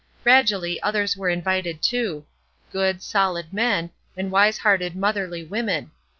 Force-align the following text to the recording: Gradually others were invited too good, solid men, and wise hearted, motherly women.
Gradually 0.23 0.81
others 0.81 1.15
were 1.15 1.29
invited 1.29 1.83
too 1.83 2.25
good, 2.71 3.03
solid 3.03 3.53
men, 3.53 3.91
and 4.17 4.31
wise 4.31 4.57
hearted, 4.57 4.95
motherly 4.95 5.43
women. 5.45 5.91